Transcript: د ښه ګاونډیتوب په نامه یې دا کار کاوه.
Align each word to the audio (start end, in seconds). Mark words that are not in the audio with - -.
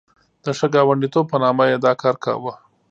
د 0.43 0.45
ښه 0.57 0.67
ګاونډیتوب 0.73 1.25
په 1.31 1.37
نامه 1.43 1.63
یې 1.71 1.77
دا 1.85 1.93
کار 2.01 2.15
کاوه. 2.23 2.53